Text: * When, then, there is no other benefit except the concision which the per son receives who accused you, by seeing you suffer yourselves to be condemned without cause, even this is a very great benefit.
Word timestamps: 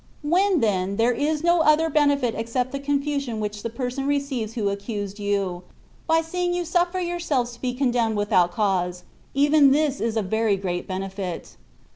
* 0.19 0.21
When, 0.23 0.61
then, 0.61 0.95
there 0.95 1.11
is 1.11 1.43
no 1.43 1.59
other 1.61 1.87
benefit 1.87 2.33
except 2.35 2.71
the 2.71 2.79
concision 2.79 3.39
which 3.39 3.61
the 3.61 3.69
per 3.69 3.91
son 3.91 4.07
receives 4.07 4.53
who 4.53 4.69
accused 4.69 5.19
you, 5.19 5.61
by 6.07 6.21
seeing 6.21 6.55
you 6.55 6.65
suffer 6.65 6.99
yourselves 6.99 7.53
to 7.53 7.61
be 7.61 7.75
condemned 7.75 8.15
without 8.17 8.51
cause, 8.51 9.03
even 9.35 9.69
this 9.69 9.99
is 10.01 10.17
a 10.17 10.23
very 10.23 10.57
great 10.57 10.87
benefit. 10.87 11.55